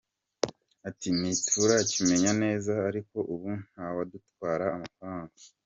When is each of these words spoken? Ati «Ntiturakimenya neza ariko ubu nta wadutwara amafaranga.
Ati 0.87 1.07
«Ntiturakimenya 1.17 2.31
neza 2.43 2.71
ariko 2.89 3.17
ubu 3.33 3.49
nta 3.69 3.87
wadutwara 3.95 4.65
amafaranga. 4.75 5.33